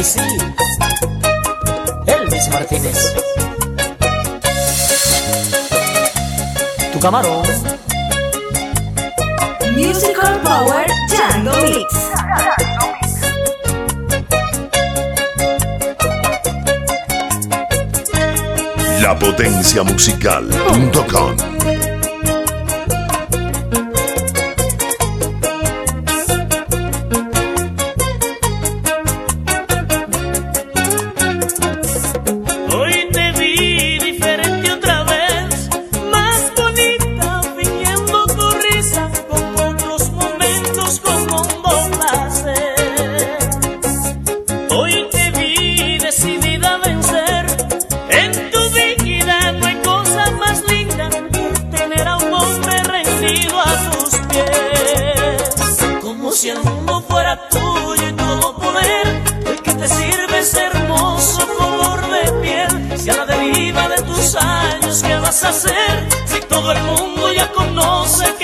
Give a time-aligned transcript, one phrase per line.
[0.00, 0.20] Ay sí,
[2.06, 2.96] Elvis Martínez.
[6.90, 7.42] Tu camarón.
[9.76, 11.84] Musical Power Django Mix.
[19.02, 21.49] La potencia musical.com
[65.30, 68.34] hacer si todo el mundo ya conoce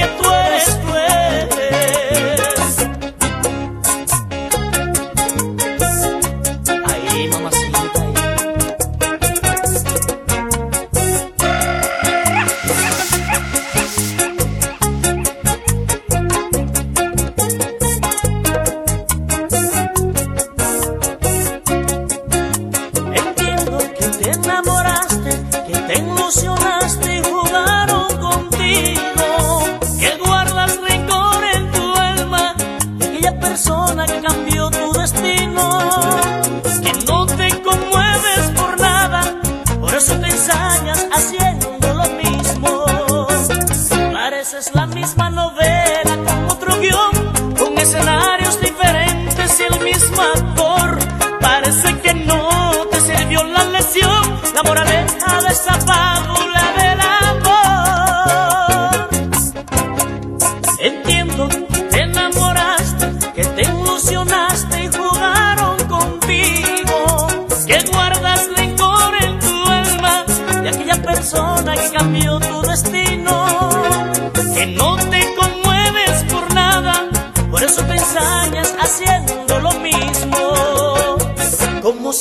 [51.41, 54.41] Parece que no te sirvió la lesión.
[54.55, 55.55] La moraleja de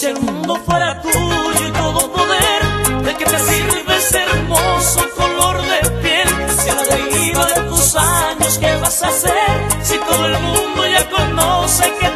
[0.05, 5.57] si el mundo fuera tuyo y todo poder, ¿de qué te sirve ese hermoso color
[5.63, 6.27] de piel?
[6.59, 9.33] Si a la deriva de tus años, ¿qué vas a hacer?
[9.81, 12.14] Si todo el mundo ya conoce que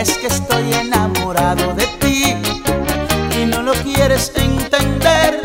[0.00, 2.36] Es que estoy enamorado de ti
[3.36, 5.37] y no lo quieres entender.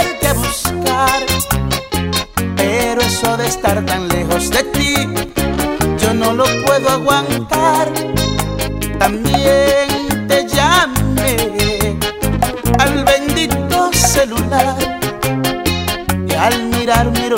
[0.00, 1.20] Volverte a buscar,
[2.56, 4.94] pero eso de estar tan lejos de ti,
[5.98, 7.88] yo no lo puedo aguantar.
[8.98, 11.96] También te llamé
[12.78, 14.76] al bendito celular
[16.28, 17.28] y al mirar mi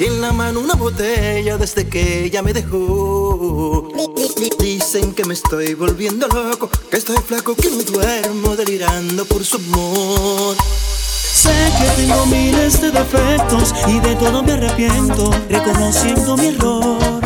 [0.00, 3.88] y en la mano una botella desde que ella me dejó.
[4.58, 9.56] Dicen que me estoy volviendo loco, que estoy flaco, que no duermo delirando por su
[9.56, 10.56] amor.
[11.32, 17.20] Sé que tengo miles de defectos y de todo me arrepiento, reconociendo mi error.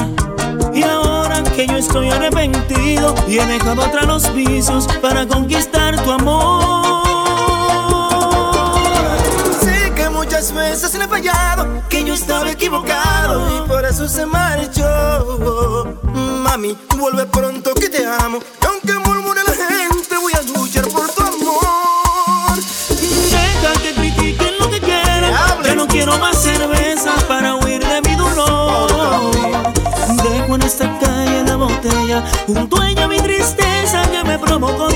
[0.75, 6.11] Y ahora que yo estoy arrepentido y he dejado atrás los vicios para conquistar tu
[6.11, 6.82] amor.
[10.43, 15.97] Muchas veces le he fallado, que yo estaba equivocado y por eso se marchó.
[16.13, 18.41] Mami, vuelve pronto que te amo.
[18.61, 22.57] Y aunque murmure la gente, voy a luchar por tu amor.
[23.31, 25.33] Deja que critiquen lo que quieran.
[25.63, 29.31] Ya no quiero más cerveza para huir de mi dolor.
[30.25, 34.92] Dejo en esta calle la botella, junto a ella mi tristeza que me provocó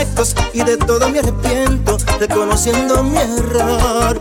[0.00, 4.18] defectos y de todo me arrepiento, reconociendo mi error.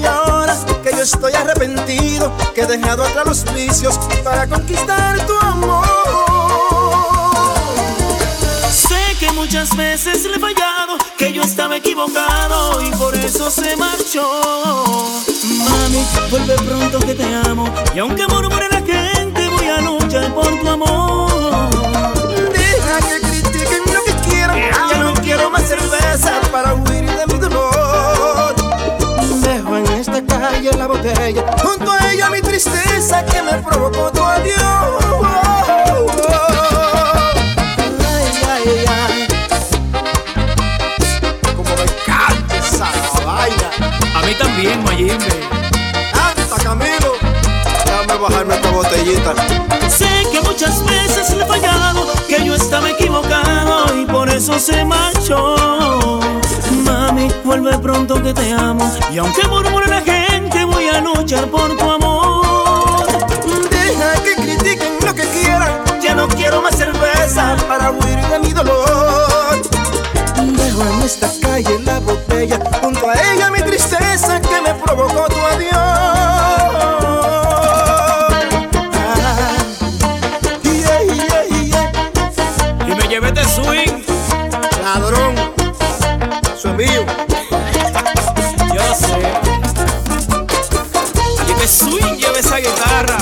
[0.00, 5.34] Y ahora que yo estoy arrepentido, que he dejado atrás los vicios para conquistar tu
[5.40, 5.84] amor.
[8.70, 13.76] Sé que muchas veces le he fallado, que yo estaba equivocado y por eso se
[13.76, 14.22] marchó.
[15.64, 20.60] Mami, vuelve pronto que te amo y aunque murmure la gente voy a luchar por
[20.60, 21.70] tu amor.
[22.52, 23.27] Deja que
[25.58, 28.54] más cerveza para huir de mi dolor.
[29.42, 34.22] Dejo en esta calle la botella, junto a ella mi tristeza que me provocó tu
[34.22, 34.56] adiós.
[38.06, 39.28] Ay, ay, ay.
[41.56, 42.90] Como me encanta esa
[43.24, 43.70] vaina.
[44.14, 45.40] A mí también, Mayimbe.
[46.12, 47.12] Canta, Camilo.
[47.84, 49.34] Déjame bajarme esta botellita.
[49.88, 53.77] Sé que muchas veces le he fallado, que yo estaba equivocado
[54.38, 55.56] eso se marchó.
[56.84, 61.76] Mami, vuelve pronto que te amo y aunque murmure la gente voy a luchar por
[61.76, 63.04] tu amor.
[63.68, 65.72] Deja que critiquen lo que quieran.
[66.00, 69.60] Ya no quiero más cerveza para huir de mi dolor.
[70.56, 73.37] Dejo en esta calle la botella, junto a ella
[91.68, 93.18] swing lleva esa guitarra.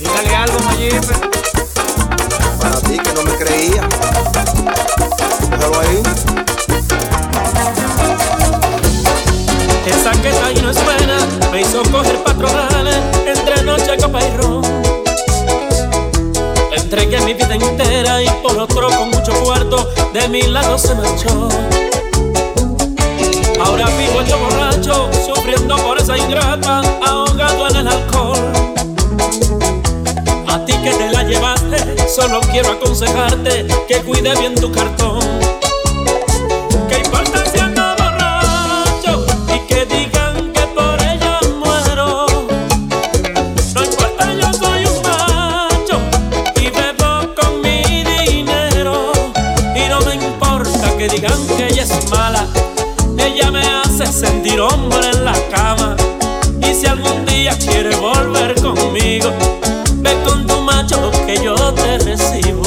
[0.00, 1.14] Dígale algo, Mayife.
[2.60, 3.82] Para ti que no me creía.
[5.50, 6.02] Déjalo ahí.
[9.86, 11.18] Esa que ahí no es buena,
[11.52, 14.62] me hizo coger patronales entre noche, copa y ron.
[16.72, 21.48] Entregué mi vida entera y por otro con mucho cuarto de mi lado se marchó.
[23.64, 26.55] Ahora vivo yo borracho, sufriendo por esa ingrata,
[32.40, 35.20] quiero aconsejarte que cuide bien tu cartón.
[36.88, 39.24] ¿Qué importa si ando borracho
[39.54, 42.26] y que digan que por ella muero?
[43.74, 45.98] No importa, yo soy un macho
[46.56, 49.12] y bebo con mi dinero.
[49.74, 52.46] Y no me importa que digan que ella es mala,
[53.18, 55.96] ella me hace sentir hombre en la cama.
[56.60, 59.25] Y si algún día quiere volver conmigo,
[61.74, 62.65] te recibo.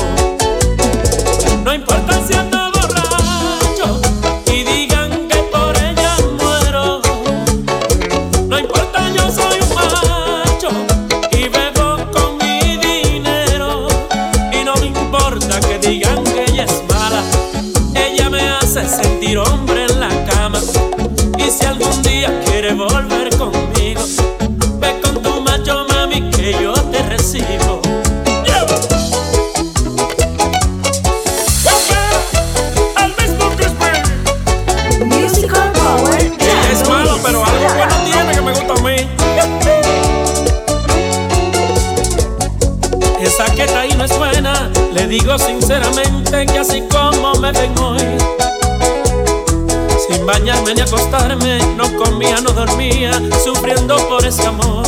[54.40, 54.86] Ese amor.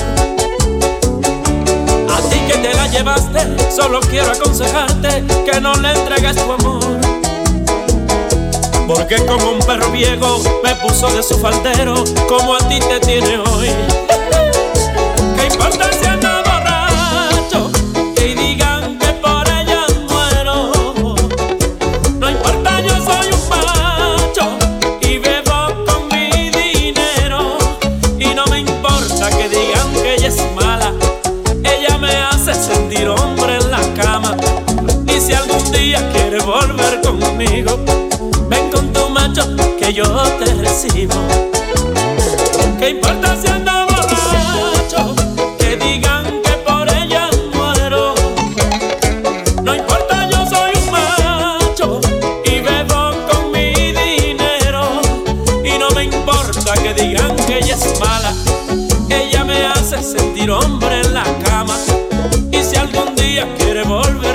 [2.09, 6.83] A que te la llevaste, solo quiero aconsejarte que no le entregues tu amor.
[8.87, 13.37] Porque como un perro viejo me puso de su faldero como a ti te tiene
[13.37, 13.69] hoy.
[15.37, 15.89] ¿Qué importa
[38.49, 39.43] ven con tu macho
[39.79, 40.03] que yo
[40.39, 41.15] te recibo.
[42.79, 45.15] ¿Qué importa si ando borracho?
[45.57, 48.15] Que digan que por ella muero.
[49.63, 52.01] No importa, yo soy un macho
[52.45, 55.01] y bebo con mi dinero.
[55.63, 58.33] Y no me importa que digan que ella es mala.
[59.09, 61.77] Ella me hace sentir hombre en la cama.
[62.51, 64.30] Y si algún día quiere volver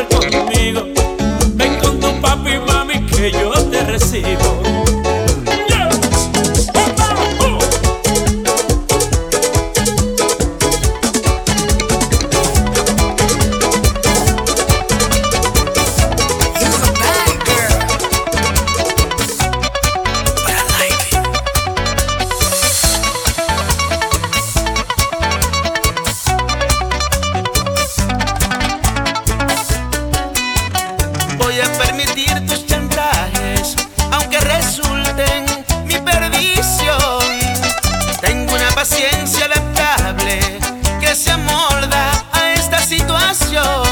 [43.56, 43.85] yo.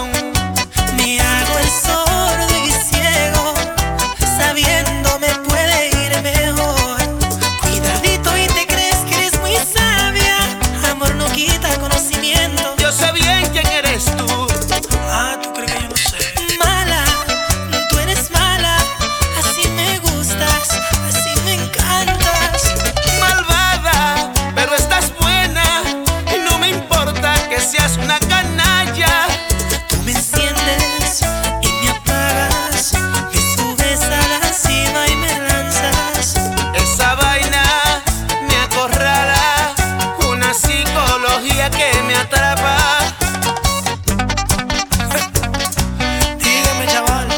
[46.38, 47.28] Dígame chaval,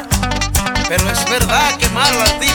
[0.88, 2.45] pero es verdad que malo a ti.